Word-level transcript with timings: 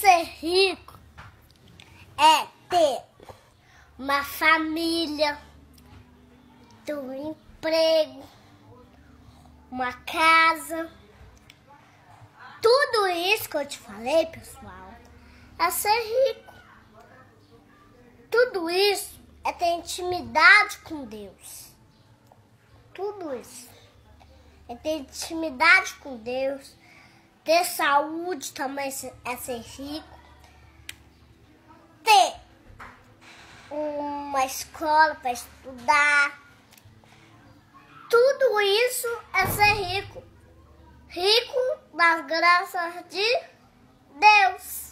Ser 0.00 0.22
rico 0.40 0.98
é 2.16 2.46
ter 2.70 3.02
uma 3.98 4.24
família, 4.24 5.38
ter 6.86 6.94
um 6.94 7.32
emprego, 7.32 8.24
uma 9.70 9.92
casa. 9.92 10.90
Tudo 12.62 13.08
isso 13.08 13.46
que 13.46 13.58
eu 13.58 13.68
te 13.68 13.76
falei, 13.76 14.24
pessoal, 14.24 14.94
é 15.58 15.70
ser 15.70 15.90
rico. 15.90 16.54
Tudo 18.30 18.70
isso 18.70 19.20
é 19.44 19.52
ter 19.52 19.74
intimidade 19.74 20.78
com 20.78 21.04
Deus. 21.04 21.74
Tudo 22.94 23.36
isso 23.36 23.68
é 24.66 24.74
ter 24.76 25.00
intimidade 25.00 25.92
com 25.96 26.16
Deus. 26.16 26.74
Ter 27.44 27.64
saúde 27.64 28.52
também 28.52 28.88
é 29.24 29.36
ser 29.36 29.58
rico. 29.58 30.20
Ter 32.04 32.34
uma 33.70 34.44
escola 34.44 35.14
para 35.16 35.32
estudar. 35.32 36.38
Tudo 38.10 38.60
isso 38.60 39.08
é 39.34 39.46
ser 39.46 39.74
rico. 39.74 40.22
Rico 41.08 41.80
das 41.94 42.26
graças 42.26 42.94
de 43.08 43.40
Deus. 44.18 44.89